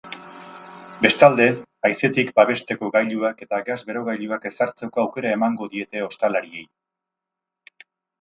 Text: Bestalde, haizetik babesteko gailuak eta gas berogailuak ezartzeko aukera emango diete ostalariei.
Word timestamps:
Bestalde, 1.05 1.45
haizetik 1.89 2.31
babesteko 2.39 2.89
gailuak 2.95 3.43
eta 3.47 3.59
gas 3.67 3.75
berogailuak 3.89 4.47
ezartzeko 4.51 5.03
aukera 5.03 5.35
emango 5.35 5.69
diete 5.75 6.03
ostalariei. 6.07 6.65